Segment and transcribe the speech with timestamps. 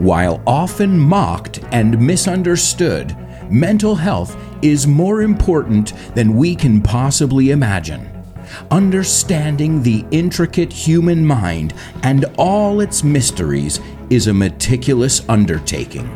[0.00, 3.14] While often mocked and misunderstood,
[3.50, 8.08] mental health is more important than we can possibly imagine.
[8.70, 13.78] Understanding the intricate human mind and all its mysteries
[14.08, 16.08] is a meticulous undertaking.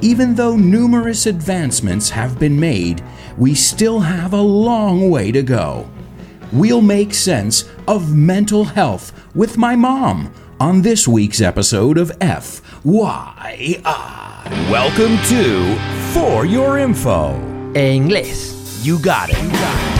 [0.00, 3.04] Even though numerous advancements have been made,
[3.38, 5.88] we still have a long way to go.
[6.50, 12.12] We'll make sense of mental health with my mom on this week's episode of
[12.84, 13.80] FYI.
[14.68, 15.76] Welcome to
[16.12, 17.34] For Your Info.
[17.76, 18.82] En inglés.
[18.82, 19.40] You got it.
[19.40, 19.92] You got it.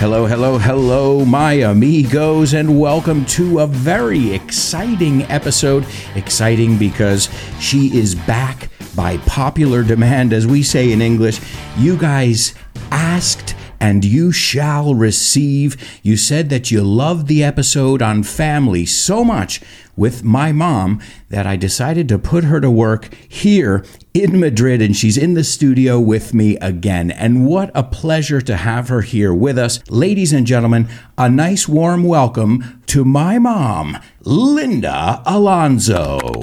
[0.00, 5.86] Hello, hello, hello, my amigos, and welcome to a very exciting episode.
[6.14, 11.40] Exciting because she is back by popular demand, as we say in English.
[11.76, 12.54] You guys
[12.90, 15.76] asked and you shall receive.
[16.02, 19.60] You said that you loved the episode on family so much
[19.96, 24.96] with my mom that I decided to put her to work here in Madrid, and
[24.96, 27.10] she's in the studio with me again.
[27.10, 29.80] And what a pleasure to have her here with us.
[29.90, 36.40] Ladies and gentlemen, a nice warm welcome to my mom, Linda Alonso.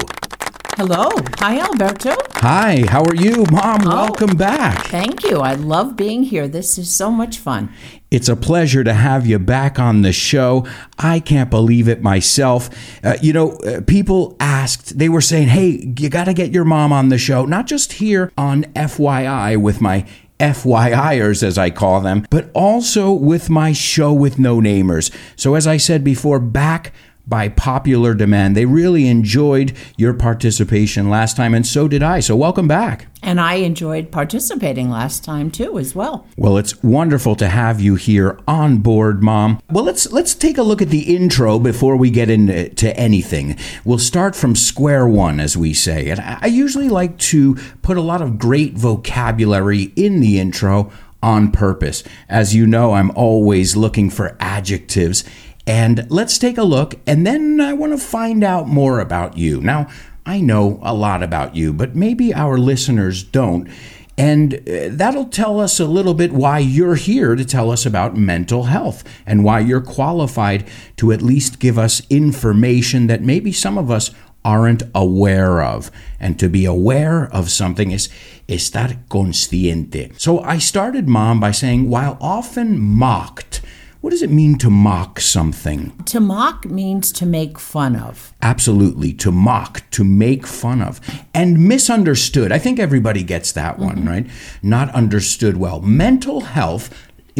[0.84, 1.10] Hello.
[1.38, 2.16] Hi, Alberto.
[2.38, 3.84] Hi, how are you, Mom?
[3.84, 4.88] Welcome back.
[4.88, 5.38] Thank you.
[5.38, 6.48] I love being here.
[6.48, 7.72] This is so much fun.
[8.10, 10.66] It's a pleasure to have you back on the show.
[10.98, 12.72] I can't believe it myself.
[13.04, 16.66] Uh, you know, uh, people asked, they were saying, hey, you got to get your
[16.66, 20.04] mom on the show, not just here on FYI with my
[20.40, 25.16] FYIers, as I call them, but also with my show with no namers.
[25.36, 26.92] So, as I said before, back
[27.28, 28.56] by popular demand.
[28.56, 32.20] They really enjoyed your participation last time, and so did I.
[32.20, 33.08] So, welcome back.
[33.24, 36.28] And I enjoyed participating last time too, as well.
[36.38, 39.62] Well, it's wonderful to have you here on board, Mom.
[39.70, 43.58] Well, let's let's take a look at the intro before we get into anything.
[43.86, 46.10] We'll start from square one, as we say.
[46.10, 50.92] And I usually like to put a lot of great vocabulary in the intro
[51.24, 52.04] on purpose.
[52.28, 55.24] As you know, I'm always looking for adjectives.
[55.72, 59.62] And let's take a look, and then I want to find out more about you.
[59.62, 59.88] Now,
[60.26, 63.70] I know a lot about you, but maybe our listeners don't.
[64.18, 68.18] And uh, that'll tell us a little bit why you're here to tell us about
[68.18, 70.68] mental health and why you're qualified
[70.98, 74.12] to at least give us information that maybe some of us
[74.44, 75.90] aren't aware of.
[76.20, 78.10] And to be aware of something is
[78.50, 80.20] estar consciente.
[80.20, 83.61] So I started, Mom, by saying, while often mocked,
[84.02, 85.96] what does it mean to mock something?
[86.06, 88.34] To mock means to make fun of.
[88.42, 91.00] Absolutely, to mock, to make fun of,
[91.36, 92.52] and misunderstood.
[92.52, 94.08] I think everybody gets that one, mm-hmm.
[94.08, 94.28] right?
[94.64, 95.82] Not understood well.
[95.82, 96.90] Mental health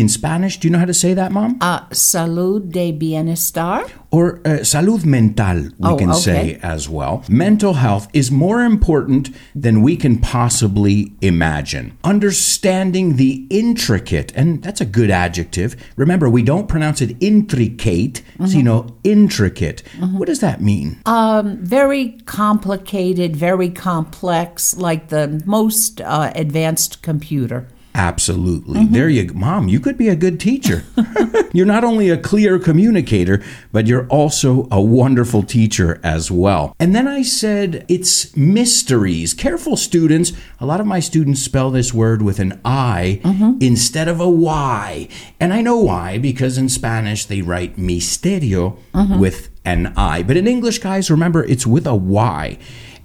[0.02, 1.58] in Spanish, do you know how to say that, Mom?
[1.62, 3.90] Uh, salud de bienestar.
[4.10, 6.20] Or uh, salud mental, we oh, can okay.
[6.20, 7.24] say as well.
[7.30, 11.98] Mental health is more important than we can possibly imagine.
[12.04, 15.76] Understanding the intricate, and that's a good adjective.
[15.96, 18.48] Remember, we don't pronounce it intricate, mm-hmm.
[18.48, 19.84] so you know, intricate.
[19.98, 20.18] Mm-hmm.
[20.18, 21.00] What does that mean?
[21.06, 27.68] Um, very complicated, very complex, like the most uh, advanced computer.
[27.94, 28.82] Absolutely.
[28.82, 28.94] Mm-hmm.
[28.94, 29.34] There you go.
[29.34, 30.84] Mom, you could be a good teacher.
[31.54, 36.76] you're not only a clear communicator, but you're also a wonderful teacher as well.
[36.80, 39.34] And then I said, it's mysteries.
[39.34, 40.32] Careful, students.
[40.60, 43.58] A lot of my students spell this word with an I mm-hmm.
[43.60, 45.08] instead of a Y.
[45.40, 49.20] And I know why, because in Spanish they write misterio mm-hmm.
[49.20, 50.24] with an I.
[50.24, 52.58] But in English, guys, remember, it's with a Y.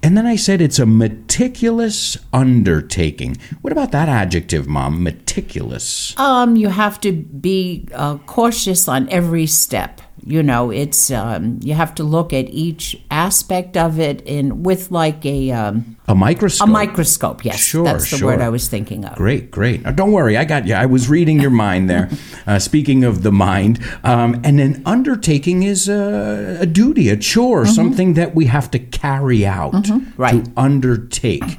[0.03, 3.37] And then I said it's a meticulous undertaking.
[3.61, 5.03] What about that adjective, Mom?
[5.03, 6.17] Meticulous.
[6.17, 10.01] Um, you have to be uh, cautious on every step.
[10.25, 14.91] You know, it's um, you have to look at each aspect of it in with
[14.91, 16.67] like a um, a microscope.
[16.67, 17.59] A microscope, yes.
[17.59, 18.29] Sure, that's the sure.
[18.29, 19.15] word I was thinking of.
[19.15, 19.83] Great, great.
[19.83, 20.73] Now, don't worry, I got you.
[20.73, 22.09] I was reading your mind there.
[22.47, 27.63] uh, speaking of the mind, um, and an undertaking is a, a duty, a chore,
[27.63, 27.71] mm-hmm.
[27.71, 30.21] something that we have to carry out mm-hmm.
[30.21, 30.45] right.
[30.45, 31.57] to undertake.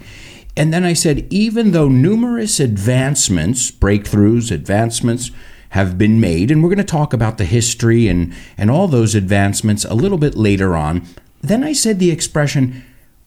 [0.58, 5.30] And then I said, even though numerous advancements, breakthroughs, advancements
[5.70, 9.14] have been made, and we're going to talk about the history and, and all those
[9.14, 11.06] advancements a little bit later on.
[11.42, 12.84] Then I said the expression,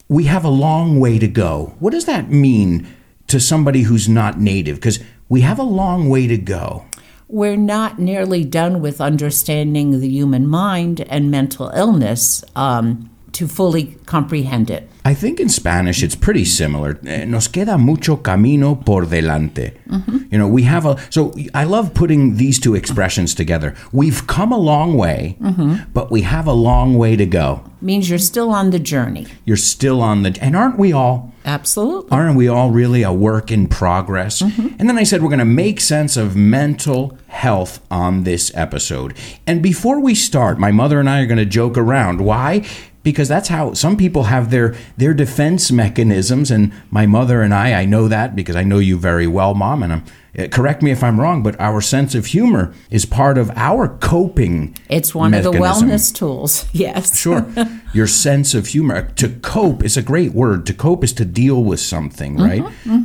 [0.07, 1.75] we have a long way to go.
[1.79, 2.87] What does that mean
[3.27, 4.75] to somebody who's not native?
[4.77, 4.99] Because
[5.29, 6.85] we have a long way to go.
[7.29, 12.43] We're not nearly done with understanding the human mind and mental illness.
[12.57, 14.87] Um, to fully comprehend it.
[15.03, 16.99] I think in Spanish it's pretty similar.
[17.07, 19.73] Eh, Nos queda mucho camino por delante.
[20.31, 20.95] You know, we have a.
[21.09, 23.73] So I love putting these two expressions together.
[23.91, 25.37] We've come a long way,
[25.93, 27.63] but we have a long way to go.
[27.81, 29.25] Means you're still on the journey.
[29.43, 30.37] You're still on the.
[30.39, 31.33] And aren't we all?
[31.45, 32.11] Absolutely.
[32.11, 34.41] Aren't we all really a work in progress?
[34.41, 39.15] And then I said we're going to make sense of mental health on this episode.
[39.47, 42.21] And before we start, my mother and I are going to joke around.
[42.21, 42.63] Why?
[43.03, 47.73] Because that's how some people have their their defense mechanisms and my mother and I
[47.81, 50.03] I know that because I know you very well mom and I'm
[50.51, 54.75] correct me if I'm wrong but our sense of humor is part of our coping
[54.89, 56.65] It's one of the wellness tools.
[56.73, 57.17] Yes.
[57.17, 57.45] Sure.
[57.93, 59.09] Your sense of humor.
[59.17, 60.65] To cope is a great word.
[60.67, 62.63] To cope is to deal with something, right?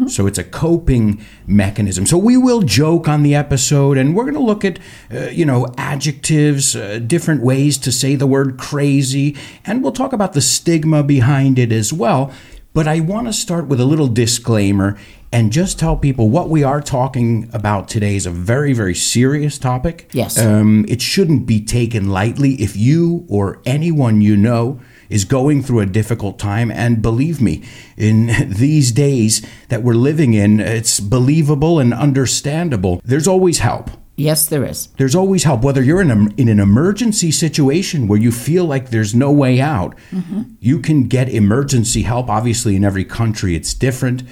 [0.09, 2.07] So it's a coping mechanism.
[2.07, 4.79] So we will joke on the episode and we're going to look at,
[5.13, 10.13] uh, you know, adjectives, uh, different ways to say the word crazy, and we'll talk
[10.13, 12.33] about the stigma behind it as well.
[12.73, 14.99] But I want to start with a little disclaimer
[15.33, 19.59] and just tell people what we are talking about today is a very, very serious
[19.59, 20.09] topic.
[20.13, 20.39] Yes.
[20.39, 25.81] Um, it shouldn't be taken lightly if you or anyone you know is going through
[25.81, 26.71] a difficult time.
[26.71, 27.63] And believe me,
[27.97, 33.01] in these days that we're living in, it's believable and understandable.
[33.05, 33.91] There's always help.
[34.19, 34.87] Yes, there is.
[34.97, 38.89] There's always help, whether you're in, a, in an emergency situation where you feel like
[38.89, 39.95] there's no way out.
[40.59, 42.31] You can get emergency help.
[42.31, 44.23] Obviously, in every country, it's different.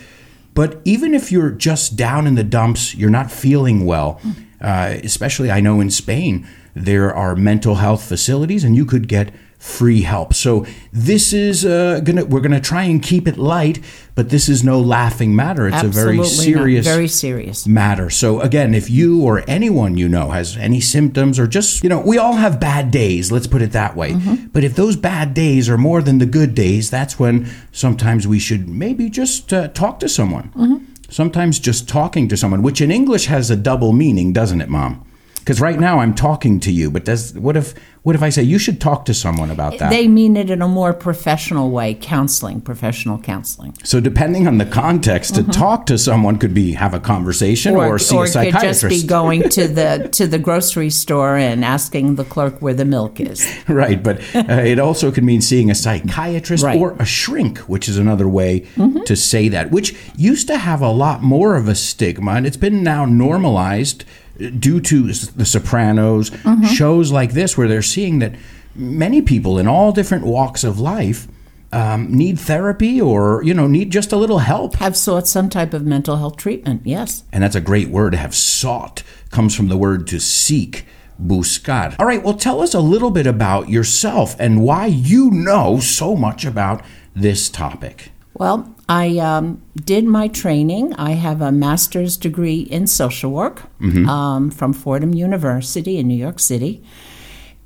[0.54, 4.20] But even if you're just down in the dumps, you're not feeling well,
[4.60, 9.32] uh, especially I know in Spain, there are mental health facilities and you could get
[9.64, 10.34] free help.
[10.34, 13.80] So this is uh, gonna we're gonna try and keep it light,
[14.14, 15.66] but this is no laughing matter.
[15.66, 16.92] It's Absolutely a very serious not.
[16.92, 17.66] Very serious.
[17.66, 18.10] matter.
[18.10, 22.00] So again, if you or anyone you know has any symptoms or just, you know,
[22.00, 24.14] we all have bad days, let's put it that way.
[24.52, 28.38] But if those bad days are more than the good days, that's when sometimes we
[28.38, 30.86] should maybe just uh, talk to someone.
[31.08, 35.04] Sometimes just talking to someone, which in English has a double meaning, doesn't it, mom?
[35.44, 38.42] Because right now I'm talking to you, but does what if what if I say
[38.42, 39.90] you should talk to someone about that?
[39.90, 43.74] They mean it in a more professional way, counseling, professional counseling.
[43.84, 47.98] so depending on the context, to talk to someone could be have a conversation or,
[47.98, 51.62] see or a it could just be going to the to the grocery store and
[51.62, 53.46] asking the clerk where the milk is.
[53.68, 56.80] Right, but uh, it also could mean seeing a psychiatrist Right.
[56.80, 58.60] or a shrink, which is another way
[59.04, 62.56] to say that, which used to have a lot more of a stigma, and it's
[62.56, 64.06] been now normalized uh,
[64.36, 66.30] due to The Sopranos,
[66.72, 68.34] shows like this, where they're seeing that
[68.74, 71.28] many people in all different walks of life
[71.74, 74.76] um, need therapy or you know need just a little help.
[74.76, 76.82] Have sought some type of mental health treatment.
[76.84, 77.24] Yes.
[77.32, 80.86] And that's a great word have sought, comes from the word to seek,
[81.20, 81.96] buscar.
[81.98, 86.14] All right, well, tell us a little bit about yourself and why you know so
[86.14, 86.84] much about
[87.14, 88.12] this topic.
[88.34, 90.94] Well, I um, did my training.
[90.94, 93.62] I have a master's degree in social work
[94.08, 96.82] um, from Fordham University in New York City,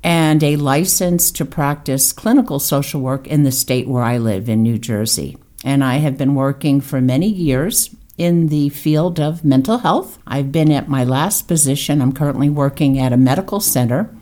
[0.03, 4.63] and a license to practice clinical social work in the state where I live in
[4.63, 5.37] New Jersey.
[5.65, 10.19] And I have been working for many years in the field of mental health.
[10.25, 12.01] I've been at my last position.
[12.01, 14.13] I'm currently working at a medical center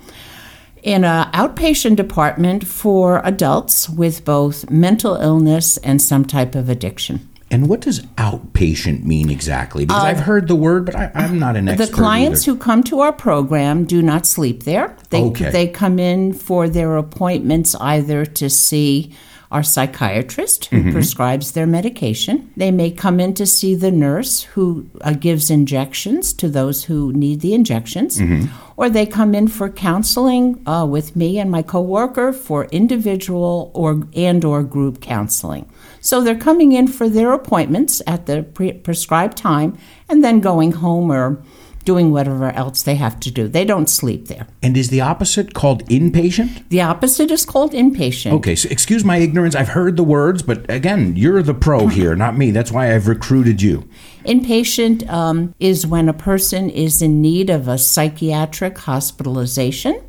[0.87, 7.15] in an outpatient department for adults with both mental illness and some type of addiction.
[7.49, 9.85] And what does outpatient mean exactly?
[9.85, 11.83] Because I've heard the word, but I, I'm not an expert.
[11.83, 12.53] Uh, The clients either.
[12.57, 14.95] who come to our program do not sleep there.
[15.11, 15.49] They, Okay.
[15.51, 19.13] they come in for their appointments either to see
[19.49, 20.91] our psychiatrist who Mm-hmm.
[20.91, 22.51] prescribes their medication.
[22.57, 27.13] They may come in to see the nurse who uh, gives injections to those who
[27.13, 28.47] need the injections, Mm-hmm.
[28.77, 34.03] Or they come in for counseling uh, with me and my coworker for individual or
[34.15, 35.69] and or group counseling.
[35.99, 40.73] So they're coming in for their appointments at the pre- prescribed time and then going
[40.73, 41.43] home or
[41.87, 43.47] doing whatever else they have to do.
[43.47, 44.45] They don't sleep there.
[44.61, 46.67] And is the opposite called inpatient?
[46.67, 48.33] The opposite is called inpatient.
[48.33, 49.55] Okay, so excuse my ignorance.
[49.55, 52.51] I've heard the words, but again, you're the pro here, not me.
[52.51, 53.87] That's why I've recruited you.
[54.25, 60.03] Inpatient um, is when a person is in need of a psychiatric hospitalization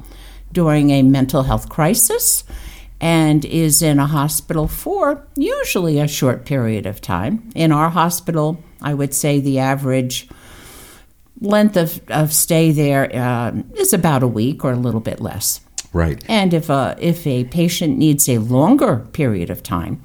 [0.51, 2.43] during a mental health crisis
[3.01, 7.49] and is in a hospital for usually a short period of time.
[7.55, 10.29] In our hospital, I would say the average
[11.41, 15.61] length of, of stay there um, is about a week or a little bit less.
[15.93, 16.23] Right.
[16.29, 20.03] And if a if a patient needs a longer period of time,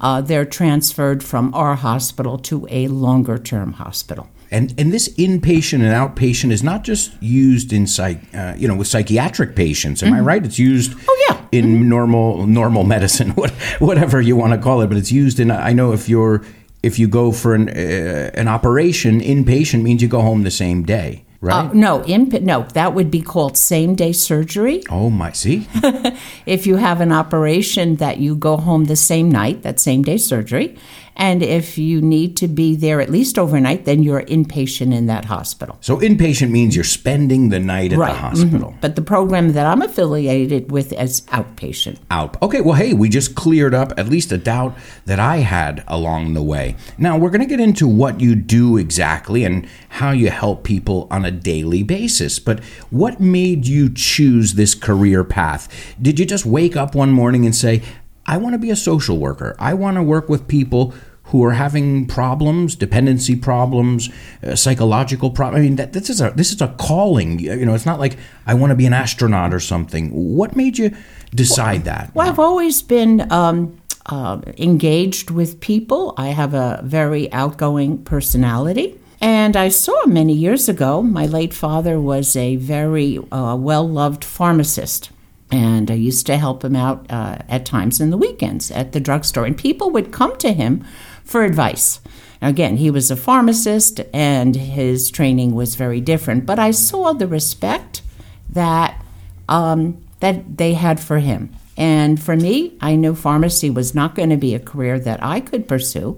[0.00, 4.28] uh, they're transferred from our hospital to a longer term hospital.
[4.50, 8.76] And and this inpatient and outpatient is not just used in psych, uh, you know,
[8.76, 10.02] with psychiatric patients.
[10.02, 10.42] Am I right?
[10.44, 11.44] It's used Oh, yeah.
[11.52, 13.30] in normal normal medicine,
[13.78, 14.86] whatever you want to call it.
[14.86, 15.50] But it's used in.
[15.50, 16.44] I know if you're
[16.82, 20.84] if you go for an uh, an operation, inpatient means you go home the same
[20.84, 21.70] day, right?
[21.70, 24.82] Uh, no, imp- no, that would be called same day surgery.
[24.90, 25.66] oh my, see,
[26.46, 30.18] If you have an operation that you go home the same night, that same day
[30.18, 30.76] surgery.
[31.16, 35.24] And if you need to be there at least overnight, then you're inpatient in that
[35.24, 35.78] hospital.
[35.80, 38.16] so inpatient means you're spending the night at the mhm.
[38.16, 38.74] hospital.
[38.80, 41.98] But the program that I'm affiliated with is outpatient.
[42.10, 42.40] out.
[42.42, 46.34] Okay, well, hey, we just cleared up at least a doubt that I had along
[46.34, 46.76] the way.
[46.98, 51.08] Now, we're going to get into what you do exactly and how you help people
[51.10, 52.38] on a daily basis.
[52.38, 55.68] But what made you choose this career path?
[56.00, 57.82] Did you just wake up one morning and say,
[58.26, 59.54] I want to be a social worker.
[59.58, 64.10] I want to work with people who are having problems, dependency problems,
[64.42, 65.60] uh, psychological problems.
[65.60, 67.38] I mean, that, this is a this is a calling.
[67.40, 68.16] You know, it's not like
[68.46, 70.10] I want to be an astronaut or something.
[70.10, 70.94] What made you
[71.34, 72.14] decide that?
[72.14, 76.14] Well, I've always been um, uh, engaged with people.
[76.16, 79.00] I have a very outgoing personality.
[79.20, 84.22] And I saw many years ago, my late father was a very uh, well loved
[84.22, 85.10] pharmacist.
[85.50, 89.00] And I used to help him out uh, at times in the weekends at the
[89.00, 89.44] drugstore.
[89.44, 90.84] And people would come to him
[91.24, 92.00] for advice.
[92.42, 96.46] Now, again, he was a pharmacist and his training was very different.
[96.46, 98.02] But I saw the respect
[98.50, 99.02] that
[99.48, 101.54] um, that they had for him.
[101.76, 105.40] And for me, I knew pharmacy was not going to be a career that I
[105.40, 106.16] could pursue,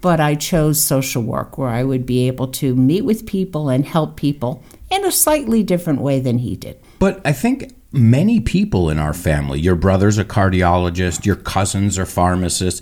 [0.00, 3.86] but I chose social work where I would be able to meet with people and
[3.86, 6.78] help people in a slightly different way than he did.
[6.98, 12.06] But I think many people in our family, your brother's a cardiologist, your cousins are
[12.06, 12.80] pharmacists,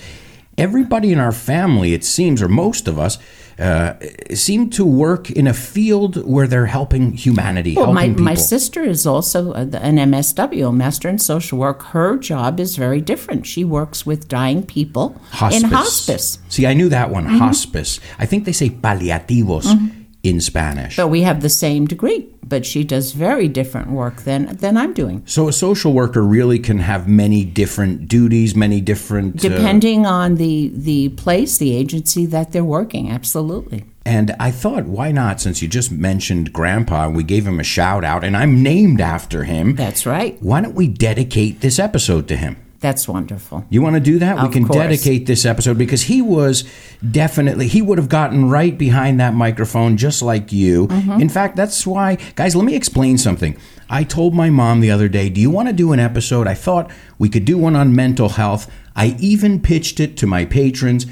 [0.57, 3.19] everybody in our family, it seems, or most of us,
[3.59, 3.95] uh,
[4.35, 8.23] seem to work in a field where they're helping humanity, Well, my, people.
[8.23, 11.83] my sister is also an MSW, a Master in Social Work.
[11.87, 13.47] Her job is very different.
[13.47, 16.39] She works with dying people in hospice.
[16.49, 17.99] See, I knew that one, hospice.
[18.21, 19.98] I think they say paliativos
[20.29, 20.97] in Spanish.
[20.97, 24.95] So we have the same degree, but she does very different work than, than I'm
[24.95, 25.23] doing.
[25.27, 29.37] So a social worker really can have many different duties, many different.
[29.45, 33.85] uh, Depending on the, the place, the agency that they're working, absolutely.
[34.05, 35.39] And I thought, why not?
[35.41, 39.01] Since you just mentioned Grandpa and we gave him a shout out, and I'm named
[39.03, 40.41] after him, That's right.
[40.41, 42.57] why don't we dedicate this episode to him?
[42.81, 43.65] That's wonderful.
[43.71, 44.41] You want to do that?
[44.41, 44.79] we can course.
[44.79, 46.63] dedicate this episode because he was
[47.11, 50.87] definitely, he would have gotten right behind that microphone just like you.
[50.87, 51.21] Mm-hmm.
[51.21, 53.57] In fact, that's why, guys, let me explain something.
[53.91, 56.47] I told my mom the other day, Do you want to do an episode?
[56.47, 58.71] I thought we could do one on mental health.
[58.95, 61.07] I even pitched it to my patrons,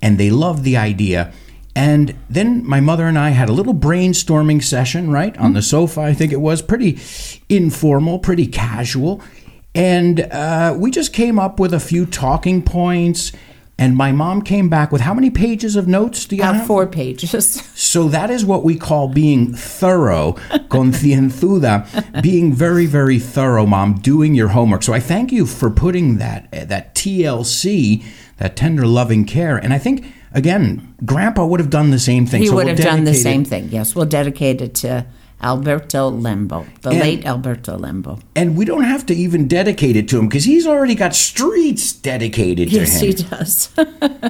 [0.00, 1.32] and they loved the idea.
[1.76, 6.00] And then my mother and I had a little brainstorming session, right, on the sofa,
[6.00, 6.98] I think it was, pretty
[7.48, 9.22] informal, pretty casual.
[9.74, 13.32] And uh, we just came up with a few talking points.
[13.78, 16.66] And my mom came back with how many pages of notes do you have?
[16.66, 17.32] four pages.
[17.80, 20.34] So that is what we call being thorough,
[20.68, 24.82] concienzuda, being very, very thorough, mom, doing your homework.
[24.82, 28.04] So I thank you for putting that that TLC,
[28.36, 29.56] that tender loving care.
[29.56, 32.42] And I think again, Grandpa would have done the same thing.
[32.42, 33.68] He So would we'll have done the it- same thing.
[33.70, 35.06] Yes, we'll dedicate it to
[35.42, 38.20] Alberto Lembo, the And- late Alberto Lembo.
[38.36, 41.92] And we don't have to even dedicate it to him because he's already got streets
[41.92, 42.82] dedicated to him.
[42.84, 43.68] Yes, he does.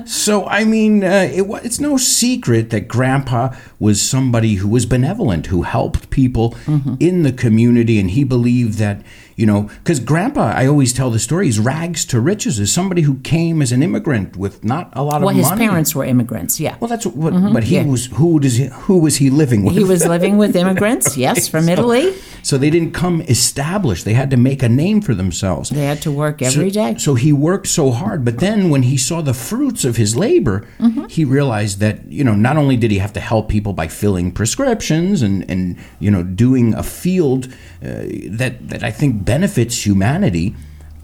[0.07, 5.47] So, I mean, uh, it, it's no secret that Grandpa was somebody who was benevolent,
[5.47, 6.95] who helped people Mm-hmm.
[7.01, 9.03] in the community, and he believed that,
[9.41, 13.01] you know, because Grandpa, I always tell the story, he's rags to riches, is somebody
[13.01, 15.41] who came as an immigrant with not a lot of money.
[15.41, 16.61] well, his parents were immigrants.
[16.61, 17.55] Yeah, Well, that's what, mm-hmm.
[17.55, 17.87] but he yeah.
[17.87, 18.07] was.
[18.07, 18.67] Who does he?
[18.67, 19.75] Who was he living with?
[19.75, 21.17] he was living with immigrants.
[21.17, 22.15] Yes, from Italy.
[22.43, 24.05] So they didn't come established.
[24.05, 25.71] They had to make a name for themselves.
[25.71, 26.95] They had to work every so, day.
[26.99, 30.67] So he worked so hard, but then when he saw the fruits of his labor,
[30.81, 31.07] Mm-hmm.
[31.09, 34.33] he realized that you know not only did he have to help people by filling
[34.33, 37.47] prescriptions and and you know doing a field
[37.83, 38.05] uh,
[38.39, 40.55] that that I think benefits humanity,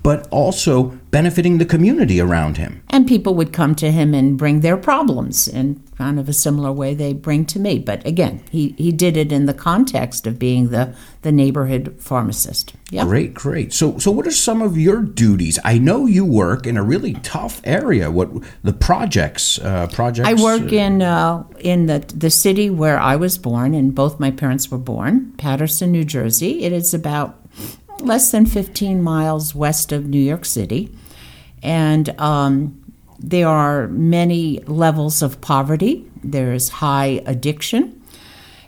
[0.06, 2.80] but also benefiting the community around him.
[2.90, 6.70] And people would come to him and bring their problems in kind of a similar
[6.70, 7.80] way they bring to me.
[7.80, 12.72] But again, he, he did it in the context of being the, the neighborhood pharmacist.
[12.92, 13.02] Yeah.
[13.02, 13.72] Great, great.
[13.72, 15.58] So, so what are some of your duties?
[15.64, 18.08] I know you work in a really tough area.
[18.08, 18.30] What
[18.62, 19.58] the projects?
[19.58, 20.28] Uh, projects.
[20.28, 24.20] I work uh, in uh, in the the city where I was born, and both
[24.20, 26.62] my parents were born, Paterson, New Jersey.
[26.62, 27.42] It is about
[28.06, 30.94] less than 15 miles west of New York City,
[31.62, 32.82] and um,
[33.18, 36.08] there are many levels of poverty.
[36.22, 38.02] There's high addiction.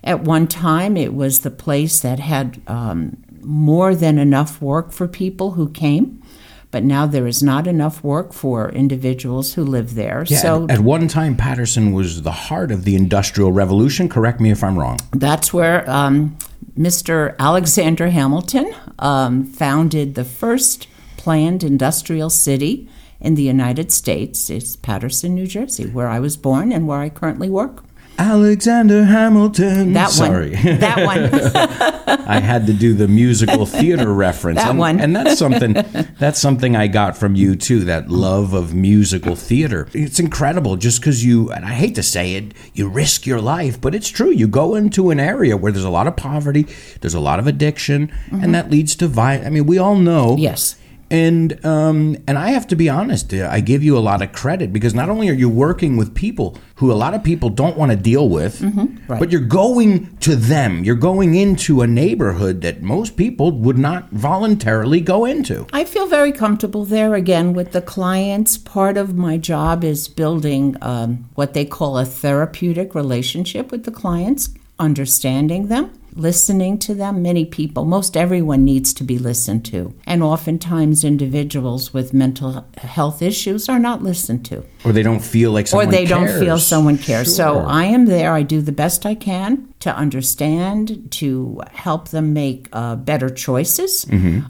[0.04, 5.09] At one time, it was the place that had um, more than enough work for
[5.09, 6.23] people who came,
[6.71, 10.25] but now there is not enough work for individuals who live there.
[10.28, 14.09] Yeah, so at, at one time, Paterson was the heart of the Industrial Revolution.
[14.09, 14.99] Correct me if I'm wrong.
[15.12, 16.37] that's where um,
[16.78, 17.37] Mr.
[17.40, 22.88] Alexander Hamilton um, founded the first planned industrial city
[23.20, 24.49] in the United States.
[24.49, 27.82] It's Paterson, New Jersey, where I was born and where I currently work.
[28.18, 29.92] Alexander Hamilton.
[29.92, 30.54] That Sorry.
[30.56, 30.78] one.
[30.80, 32.18] That one.
[32.28, 34.58] I had to do the musical theater reference.
[34.58, 35.00] That and, one.
[35.00, 35.75] and that's something
[36.18, 39.88] that's something I got from you too, that love of musical theater.
[39.92, 43.80] It's incredible just cuz you and I hate to say it, you risk your life,
[43.80, 44.30] but it's true.
[44.30, 46.66] You go into an area where there's a lot of poverty,
[47.00, 48.52] there's a lot of addiction, and mm-hmm.
[48.52, 49.46] that leads to violence.
[49.46, 50.76] I mean, we all know yes.
[51.11, 54.33] And um, and I have to be honest, uh, I give you a lot of
[54.33, 57.77] credit because not only are you working with people who a lot of people don't
[57.77, 58.61] want to deal with,
[59.09, 59.19] right.
[59.19, 60.85] but you're going to them.
[60.85, 65.67] You're going into a neighborhood that most people would not voluntarily go into.
[65.73, 68.59] I feel very comfortable there again with the clients.
[68.59, 73.91] Part of my job is building um, what they call a therapeutic relationship with the
[73.91, 77.22] clients, understanding them, listening to them.
[77.22, 79.94] Many people, most everyone needs to be listened to.
[80.06, 85.52] And oftentimes, individuals with mental health issues are not listened to, Or they don't feel
[85.52, 86.40] like or someone they don't cares.
[86.40, 87.34] feel someone cares.
[87.34, 88.32] So I am there.
[88.32, 94.04] I do the best I can to understand, to help them make uh, better choices,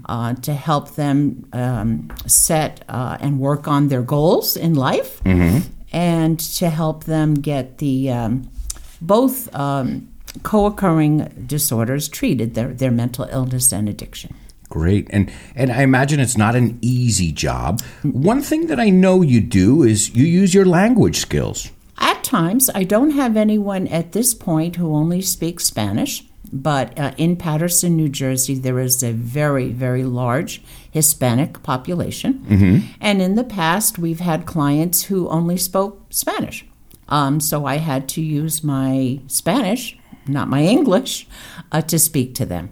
[0.06, 5.20] uh, to help them um, set uh, and work on their goals in life,
[5.92, 8.48] and to help them get the um,
[9.00, 10.08] both um,
[10.42, 14.34] co-occurring disorders treated, their their mental illness and addiction.
[14.68, 15.06] Great.
[15.10, 17.80] And and I imagine it's not an easy job.
[18.02, 21.70] One thing that I know you do is you use your language skills.
[21.98, 27.12] At times, I don't have anyone at this point who only speaks Spanish, but uh,
[27.16, 32.44] in Paterson, New Jersey, there is a very, very large Hispanic population.
[33.00, 36.64] And in the past, we've had clients who only spoke Spanish.
[37.08, 39.98] Um, so I had to use my Spanish,
[40.28, 41.26] not my English,
[41.72, 42.70] uh, to speak to them.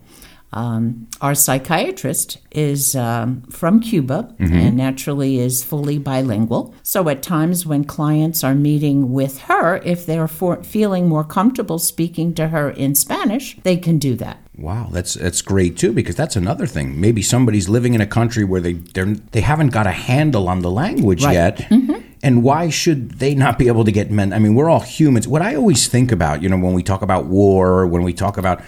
[0.53, 6.73] Um, our psychiatrist is um, from Cuba and naturally is fully bilingual.
[6.83, 11.79] So at times when clients are meeting with her, if they're for, feeling more comfortable
[11.79, 14.39] speaking to her in Spanish, they can do that.
[14.57, 16.99] Wow, that's that's great too because that's another thing.
[16.99, 20.63] Maybe somebody's living in a country where they they're, they haven't got a handle on
[20.63, 21.35] the language Right.
[21.35, 21.71] yet.
[22.27, 24.33] And why should they not be able to get men?
[24.33, 25.29] I mean, we're all humans.
[25.29, 28.37] What I always think about, you know, when we talk about war, when we talk
[28.37, 28.61] about,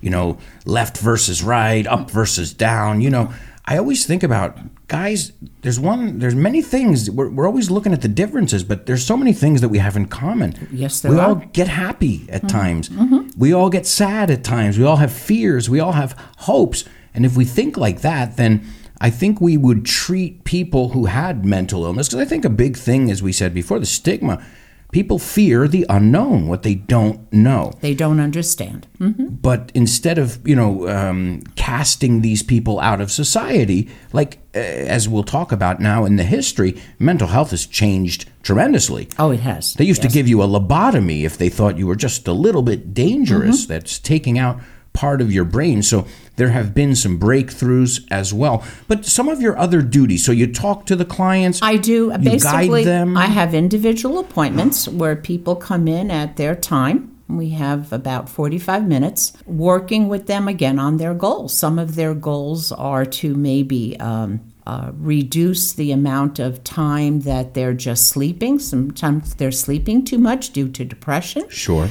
[0.00, 3.32] you know, left versus right, up versus down, you know,
[3.64, 5.32] I always think about guys.
[5.62, 6.20] There's one.
[6.20, 7.10] There's many things.
[7.10, 9.96] We're, we're always looking at the differences, but there's so many things that we have
[9.96, 10.68] in common.
[10.70, 11.30] Yes, there we are.
[11.30, 12.46] all get happy at mm-hmm.
[12.46, 12.90] times.
[12.90, 13.40] Mm-hmm.
[13.40, 14.78] We all get sad at times.
[14.78, 15.68] We all have fears.
[15.68, 16.84] We all have hopes.
[17.12, 18.64] And if we think like that, then
[19.00, 22.76] I think we would treat people who had mental illness, because I think a big
[22.76, 24.44] thing, as we said before, the stigma.
[24.92, 27.72] People fear the unknown, what they don't know.
[27.80, 28.88] They don't understand.
[28.98, 35.08] But instead of you know um, casting these people out of society, like uh, as
[35.08, 39.08] we'll talk about now in the history, mental health has changed tremendously.
[39.16, 39.74] Oh, it has.
[39.74, 40.12] They used Yes.
[40.12, 43.62] to give you a lobotomy if they thought you were just a little bit dangerous.
[43.62, 43.72] Mm-hmm.
[43.72, 44.58] That's taking out
[45.00, 45.82] part of your brain.
[45.82, 48.62] So there have been some breakthroughs as well.
[48.86, 50.26] But some of your other duties.
[50.26, 51.60] So you talk to the clients.
[51.62, 52.10] I do.
[52.18, 53.16] Basically, guide them.
[53.16, 57.16] I have individual appointments where people come in at their time.
[57.28, 61.56] We have about 45 minutes working with them again on their goals.
[61.56, 67.54] Some of their goals are to maybe um, uh, reduce the amount of time that
[67.54, 68.58] they're just sleeping.
[68.58, 71.48] Sometimes they're sleeping too much due to depression.
[71.48, 71.88] Sure.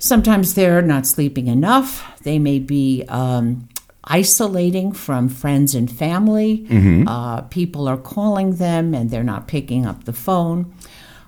[0.00, 2.18] Sometimes they're not sleeping enough.
[2.22, 3.68] They may be um,
[4.04, 6.66] isolating from friends and family.
[7.06, 10.74] Uh, people are calling them and they're not picking up the phone.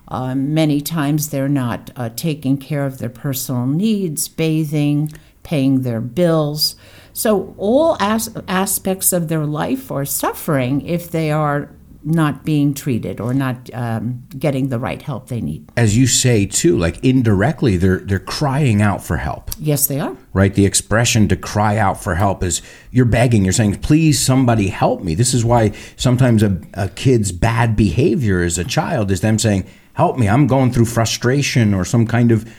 [0.07, 5.11] Uh, many times they're not uh, taking care of their personal needs, bathing,
[5.43, 6.75] paying their bills.
[7.13, 11.69] So, all as- aspects of their life are suffering if they are
[12.05, 15.69] not being treated or not um, getting the right help they need.
[15.77, 19.51] As you say too, like indirectly, they're they're crying out for help.
[19.59, 20.15] Yes, they are.
[20.33, 20.53] right?
[20.53, 22.61] The expression to cry out for help is
[22.91, 25.15] you're begging, you're saying, please, somebody help me.
[25.15, 29.65] This is why sometimes a, a kid's bad behavior as a child is them saying,
[29.93, 32.51] help me, I'm going through frustration or some kind of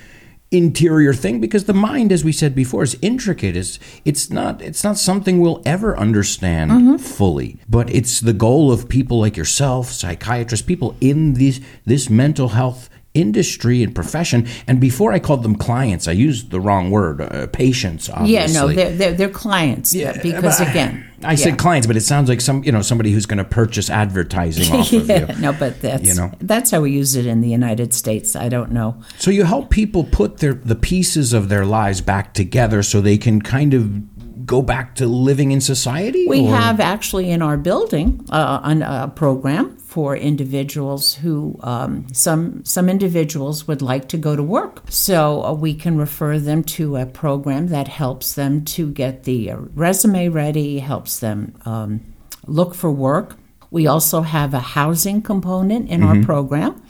[0.56, 4.84] interior thing because the mind as we said before is intricate it's it's not it's
[4.84, 6.96] not something we'll ever understand Mm-hmm.
[6.96, 12.48] fully but it's the goal of people like yourself psychiatrists people in this this mental
[12.48, 17.20] health industry and profession and before i called them clients i used the wrong word
[17.20, 21.36] uh, patients Yeah, no, they're, they're, they're clients uh, because, again, I yeah.
[21.36, 24.72] said clients, but it sounds like some, you know, somebody who's going to purchase advertising
[24.78, 25.14] off of you.
[25.14, 26.32] Yeah, no, but that's You know.
[26.40, 28.36] that's how we use it in the United States.
[28.36, 29.00] I don't know.
[29.18, 33.18] So you help people put their the pieces of their lives back together so they
[33.18, 34.13] can kind of
[34.44, 36.26] go back to living in society.
[36.26, 42.06] We or- have actually in our building uh, an, a program for individuals who um,
[42.12, 46.64] some some individuals would like to go to work, so uh, we can refer them
[46.64, 52.00] to a program that helps them to get the uh, resume ready, helps them um,
[52.46, 53.36] look for work.
[53.70, 56.80] We also have a housing component in our program.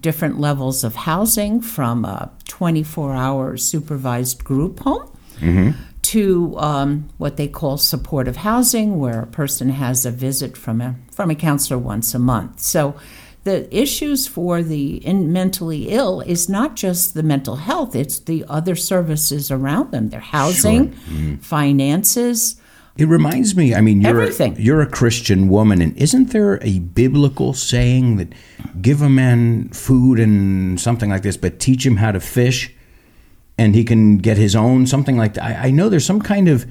[0.00, 5.08] Different levels of housing from a 24 hour supervised group home
[6.06, 10.94] to um, what they call supportive housing, where a person has a visit from a
[11.10, 12.60] from a counselor once a month.
[12.60, 12.94] So,
[13.42, 18.44] the issues for the in mentally ill is not just the mental health; it's the
[18.48, 20.92] other services around them, their housing,
[21.40, 22.54] finances.
[22.96, 23.74] It reminds me.
[23.74, 24.56] I mean, you're Everything.
[24.56, 28.32] A, you're a Christian woman, and isn't there a biblical saying that
[28.80, 32.72] give a man food and something like this, but teach him how to fish,
[33.58, 35.44] and he can get his own something like that.
[35.44, 36.66] I, I know there's some kind of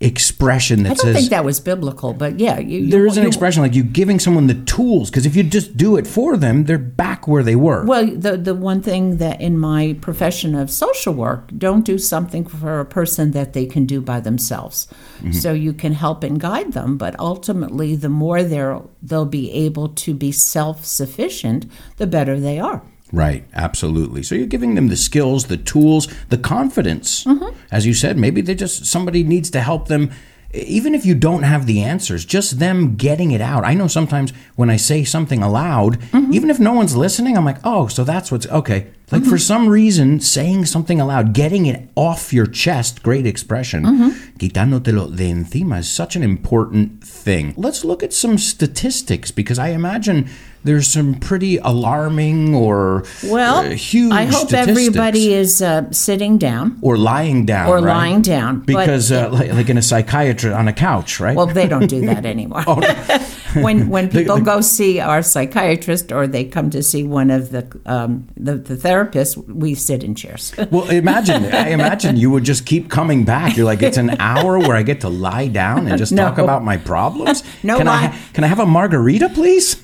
[0.00, 3.16] expression that says I don't says think that was biblical, but yeah, you, there is
[3.16, 6.06] an you- expression like you giving someone the tools because if you just do it
[6.06, 7.84] for them, they're back where they were.
[7.84, 12.46] Well, the the one thing that in my profession of social work, don't do something
[12.46, 14.86] for a person that they can do by themselves.
[15.18, 15.32] Mm-hmm.
[15.32, 19.88] So you can help and guide them, but ultimately, the more they're they'll be able
[19.88, 22.82] to be self sufficient, the better they are.
[23.12, 24.22] Right, absolutely.
[24.22, 27.24] So you're giving them the skills, the tools, the confidence.
[27.24, 27.56] Mm-hmm.
[27.70, 30.10] As you said, maybe they just somebody needs to help them
[30.54, 33.64] even if you don't have the answers, just them getting it out.
[33.64, 36.32] I know sometimes when I say something aloud, Mm-hmm.
[36.32, 39.30] even if no one's listening, I'm like, "Oh, so that's what's okay." Like Mm-hmm.
[39.30, 43.82] for some reason, saying something aloud, getting it off your chest, great expression.
[43.84, 44.08] Mm-hmm.
[44.38, 47.54] Quitánotelo de encima is such an important thing.
[47.56, 50.28] Let's look at some statistics because I imagine
[50.62, 56.78] there's some pretty alarming or Well, uh, huge I hope everybody is uh, sitting down.
[56.82, 57.94] or lying down Or right?
[57.96, 61.66] lying down, because uh, like, like in a psychiatrist on a couch right Well, they
[61.66, 62.64] don't do that anymore.
[62.66, 62.80] Oh,
[63.62, 67.64] when when people go see our psychiatrist or they come to see one of the
[67.86, 70.52] um, the, the therapists, we sit in chairs.
[70.70, 74.58] well imagine i imagine you would just keep coming back you're like it's an hour
[74.58, 76.24] where i get to lie down and just No.
[76.28, 79.76] talk about my problems No can i ha- can i have a margarita please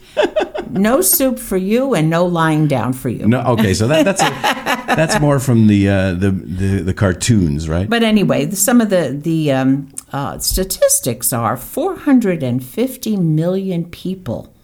[0.70, 3.26] no soup for you and no lying down for you.
[3.26, 4.30] no okay so that, that's a,
[4.96, 9.16] that's more from the, uh, the the the cartoons right But anyway, some of the
[9.22, 14.54] the um, uh, statistics are 450 million people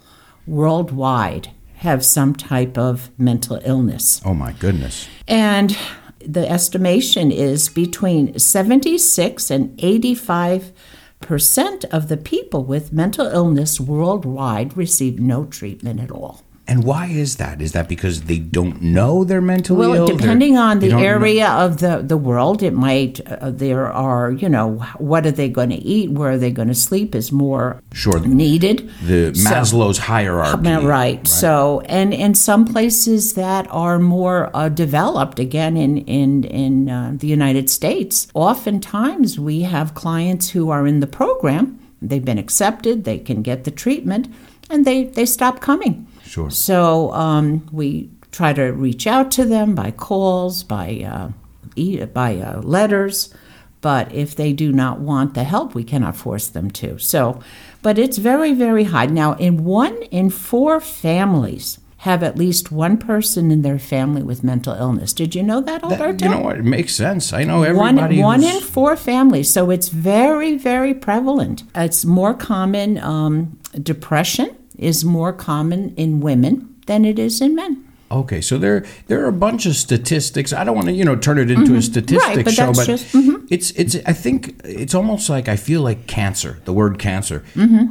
[0.47, 5.77] worldwide have some type of mental illness, oh my goodness and
[6.25, 10.73] the estimation is between 76 and 85
[11.21, 16.43] percent of the people with mental illness worldwide receive no treatment at all.
[16.71, 20.17] And why is that is that because they don't know they're mentally Well, ill They're-
[20.17, 24.31] depending on the don't know- area of the, the world, it might, uh, there are,
[24.43, 24.67] you know,
[25.11, 26.07] what are they going to eat?
[26.19, 28.19] Where are they going to sleep is more Sure.
[28.45, 28.77] needed.
[29.13, 31.27] the So- maslow's hierarchy right.
[31.43, 37.13] So, and in some places that are more uh, developed, again in in in uh,
[37.23, 41.65] the United States, oftentimes we have clients who are in the program.
[42.09, 43.05] They've been accepted.
[43.05, 44.25] They can get the treatment,
[44.71, 46.07] and they they stop coming.
[46.31, 46.49] Sure.
[46.49, 51.31] So um, we try to reach out to them by calls, by uh,
[51.75, 53.35] e- by uh, letters.
[53.81, 56.99] But if they do not want the help, we cannot force them to.
[56.99, 57.41] So,
[57.83, 59.07] but it's very, very high.
[59.07, 64.45] Now, in one in four families have at least one person in their family with
[64.45, 65.13] mental illness.
[65.13, 68.23] Did you know that, That- you know what it makes sense i know one everybody
[68.23, 69.51] one who's- in four families.
[69.53, 71.65] So it's very, very prevalent.
[71.75, 72.99] It's more common.
[72.99, 74.49] Um, depression
[74.81, 77.85] is more common in women than it is in men.
[78.13, 80.53] Okay, so there there are a bunch of statistics.
[80.53, 82.37] I don't want to you know turn it into a statistics Mm-hmm.
[82.37, 83.47] Right, but show, but mhm.
[83.51, 83.95] it's it's.
[84.05, 86.59] I think it's almost like I feel like cancer.
[86.65, 87.45] The word cancer.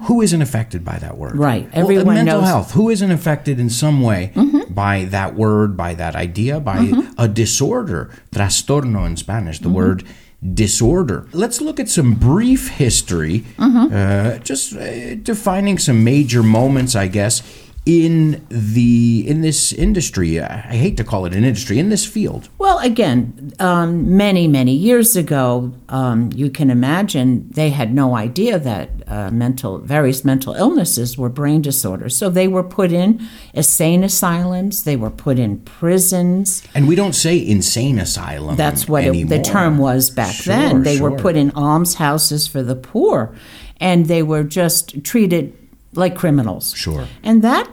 [0.07, 1.31] Who isn't affected by that word?
[1.39, 1.41] Mm-hmm.
[1.51, 2.47] Right, Well, everyone mental knows- Mm-hmm.
[2.51, 2.71] health.
[2.71, 4.33] Who isn't affected in some way
[4.69, 7.13] by that word, by that idea, by Mm-hmm.
[7.17, 8.09] a disorder?
[8.35, 9.59] Trastorno in Spanish.
[9.59, 10.03] The word
[10.41, 11.27] disorder.
[11.33, 13.93] Let's look at some brief history, Mm-hmm.
[13.93, 17.41] uh, just uh, defining some major moments, I guess,
[17.89, 20.39] in the in this industry?
[20.39, 22.47] I hate to call it an industry in this field.
[22.59, 28.59] Well, again, um, many many years ago, um, you can imagine they had no idea
[28.59, 32.15] that uh, mental various mental illnesses were brain disorders.
[32.15, 34.83] So they were put in insane asylums.
[34.83, 36.61] They were put in prisons.
[36.75, 38.55] And we don't say insane asylum.
[38.55, 40.83] That's what it, the term was back Sure, then.
[40.83, 41.09] They sure.
[41.09, 43.33] were put in almshouses for the poor,
[43.79, 45.55] and they were just treated
[45.93, 46.75] like criminals.
[46.75, 47.07] Sure.
[47.23, 47.67] And that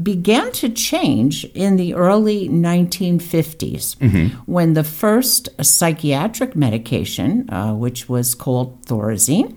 [0.00, 4.26] began to change in the early 1950s Mm-hmm.
[4.50, 9.56] when the first psychiatric medication, uh, which was called Thorazine,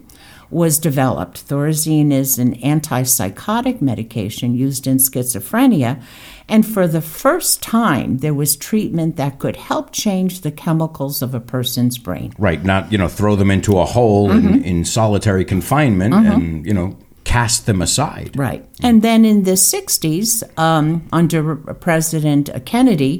[0.52, 1.48] was developed.
[1.48, 6.02] Thorazine is an antipsychotic medication used in schizophrenia.
[6.48, 11.34] And for the first time, there was treatment that could help change the chemicals of
[11.34, 12.34] a person's brain.
[12.38, 16.74] Right, not you know throw them into a hole in, in solitary confinement and you
[16.74, 18.32] know cast them aside.
[18.36, 18.66] Right.
[18.82, 23.20] And then in the 60s, um, under President Kennedy,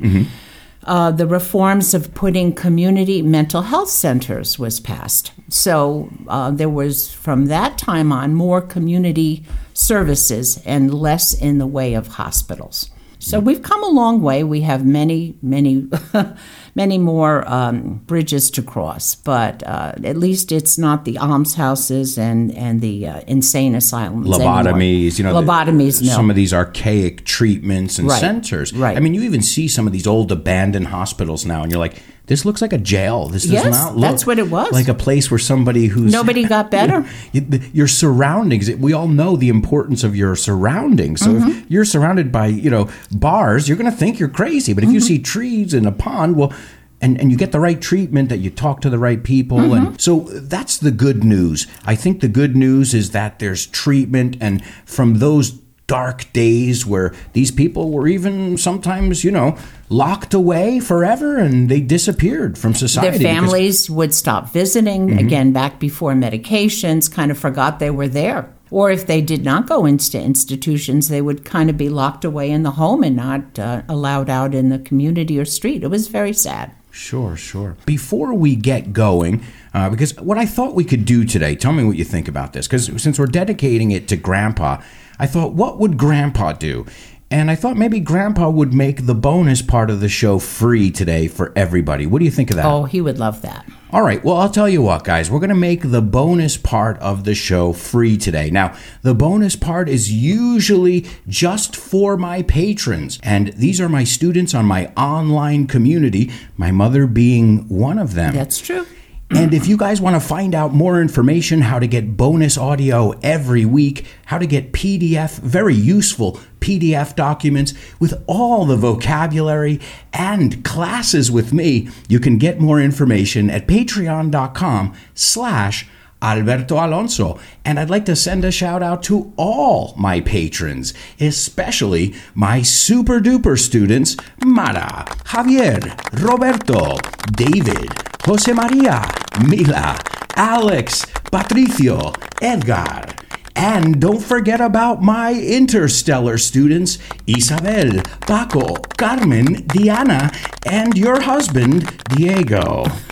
[0.86, 5.32] uh, the reforms of putting community mental health centers was passed.
[5.50, 11.68] So uh, there was, from that time on, more community services and less in the
[11.68, 12.90] way of hospitals.
[13.26, 14.44] So we've come a long way.
[14.44, 15.88] We have many, many,
[16.76, 22.52] many more um, bridges to cross, but uh, at least it's not the almshouses and
[22.56, 24.28] and the uh, insane asylums.
[24.28, 24.48] anymore.
[24.64, 26.04] Lobotomies, you know, the- lobotomies.
[26.04, 28.72] no, some of these archaic treatments and Right, centers.
[28.74, 28.96] right.
[28.96, 32.04] I mean, you even see some of these old abandoned hospitals now, and you're like,
[32.28, 33.28] this looks like a jail.
[33.28, 34.72] This does Yes, not look that's what it was.
[34.72, 37.08] like a place where somebody who's Nobody got better.
[37.32, 38.70] You- Your surroundings.
[38.76, 41.22] We all know the importance of your surroundings.
[41.22, 41.50] So Mm-hmm.
[41.50, 44.74] if you're surrounded by you know bars, you're going to think you're crazy.
[44.74, 45.08] But if you Mm-hmm.
[45.08, 46.54] see trees and a pond, well.
[47.02, 49.60] And, and you get the right treatment, that you talk to the right people.
[49.60, 49.88] Mm-hmm.
[49.88, 51.68] And so that's the good news.
[51.86, 54.38] I think the good news is that there's treatment.
[54.40, 55.52] And from those
[55.88, 59.58] dark days where these people were even sometimes, you know,
[59.90, 63.18] locked away forever and they disappeared from society.
[63.20, 65.20] Their families would stop visiting Mm-hmm.
[65.20, 68.52] again back before medications, kind of forgot they were there.
[68.72, 72.50] Or if they did not go into institutions, they would kind of be locked away
[72.50, 75.84] in the home and not uh, allowed out in the community or street.
[75.84, 76.72] It was very sad.
[76.90, 77.78] Sure, sure.
[77.86, 79.44] Before we get going,
[79.74, 82.54] uh, because what I thought we could do today, tell me what you think about
[82.54, 84.82] this, because since we're dedicating it to Grandpa,
[85.20, 86.86] I thought, what would Grandpa do?
[87.32, 91.28] And I thought maybe Grandpa would make the bonus part of the show free today
[91.28, 92.06] for everybody.
[92.06, 92.66] What do you think of that?
[92.66, 93.66] Oh, he would love that.
[93.92, 95.32] All right, well, I'll tell you what, guys.
[95.32, 98.52] We're going to make the bonus part of the show free today.
[98.52, 104.54] Now, the bonus part is usually just for my patrons, and these are my students
[104.54, 108.36] on my online community, my mother being one of them.
[108.36, 108.86] That's true.
[109.32, 113.12] And if you guys want to find out more information, how to get bonus audio
[113.24, 119.80] every week, how to get PDF, very useful PDF documents with all the vocabulary
[120.14, 125.88] and classes with me, you can get more information at patreon.com slash
[126.22, 127.40] Alberto Alonso.
[127.64, 133.20] And I'd like to send a shout out to all my patrons, especially my super
[133.20, 135.82] duper students, Mara, Javier,
[136.24, 136.98] Roberto,
[137.36, 139.04] David, Jose Maria,
[139.46, 139.96] Mila,
[140.36, 142.12] Alex, Patricio,
[142.42, 143.25] Edgar.
[143.56, 150.32] And don't forget about my interstellar students, Isabel, Paco, Carmen, Diana,
[150.66, 152.86] and your husband, Diego.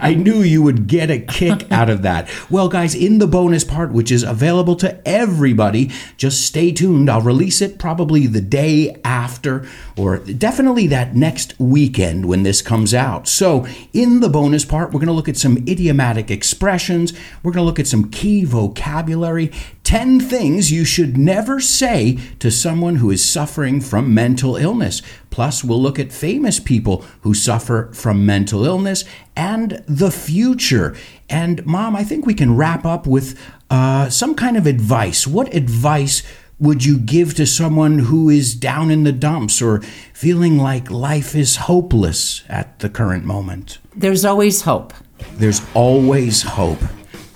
[0.00, 2.28] I knew you would get a kick out of that.
[2.48, 7.10] Well, guys, in the bonus part, which is available to everybody, just stay tuned.
[7.10, 9.66] I'll release it probably the day after,
[9.96, 13.28] or definitely that next weekend when this comes out.
[13.28, 17.12] So, in the bonus part, we're going to look at some idiomatic expressions,
[17.42, 19.50] we're going to look at some key vocabulary.
[19.84, 25.02] 10 things you should never say to someone who is suffering from mental illness.
[25.30, 29.04] Plus, we'll look at famous people who suffer from mental illness
[29.34, 30.94] and the future.
[31.28, 35.26] And, Mom, I think we can wrap up with uh, some kind of advice.
[35.26, 36.22] What advice
[36.60, 39.80] would you give to someone who is down in the dumps or
[40.12, 43.78] feeling like life is hopeless at the current moment?
[43.96, 44.92] There's always hope.
[45.34, 46.80] There's always hope.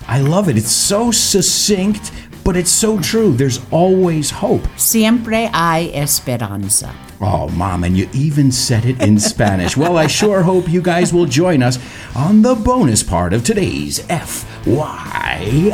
[0.07, 0.57] I love it.
[0.57, 2.11] It's so succinct,
[2.43, 3.33] but it's so true.
[3.33, 4.67] There's always hope.
[4.77, 6.93] Siempre hay esperanza.
[7.21, 9.77] Oh, Mom, and you even said it in Spanish.
[9.77, 11.79] Well, I sure hope you guys will join us
[12.15, 15.73] on the bonus part of today's FYI.